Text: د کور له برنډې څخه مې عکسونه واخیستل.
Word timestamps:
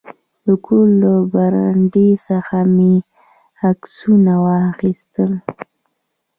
د 0.45 0.47
کور 0.65 0.87
له 1.01 1.13
برنډې 1.31 2.09
څخه 2.27 2.57
مې 2.75 2.93
عکسونه 3.67 4.33
واخیستل. 4.45 5.31